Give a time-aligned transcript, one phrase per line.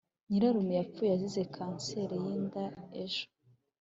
[0.27, 2.63] nyirarume yapfuye azize kanseri yinda
[3.01, 3.23] ejo.